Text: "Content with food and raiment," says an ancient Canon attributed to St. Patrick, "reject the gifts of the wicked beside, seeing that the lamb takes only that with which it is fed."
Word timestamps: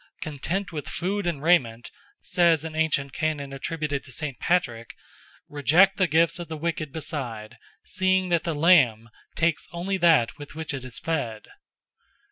"Content 0.23 0.71
with 0.71 0.89
food 0.89 1.27
and 1.27 1.43
raiment," 1.43 1.91
says 2.23 2.65
an 2.65 2.73
ancient 2.75 3.13
Canon 3.13 3.53
attributed 3.53 4.03
to 4.03 4.11
St. 4.11 4.39
Patrick, 4.39 4.95
"reject 5.47 5.97
the 5.97 6.07
gifts 6.07 6.39
of 6.39 6.47
the 6.47 6.57
wicked 6.57 6.91
beside, 6.91 7.59
seeing 7.85 8.29
that 8.29 8.43
the 8.43 8.55
lamb 8.55 9.11
takes 9.35 9.67
only 9.71 9.97
that 9.97 10.39
with 10.39 10.55
which 10.55 10.73
it 10.73 10.83
is 10.83 10.97
fed." 10.97 11.49